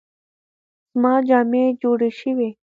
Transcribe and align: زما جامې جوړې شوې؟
زما 0.93 1.13
جامې 1.27 1.63
جوړې 1.81 2.09
شوې؟ 2.19 2.49